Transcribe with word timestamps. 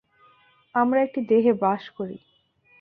আমরা 0.75 0.99
একটি 1.01 1.19
দেহে 1.29 1.53
বাস 1.53 1.83
করি। 1.97 2.17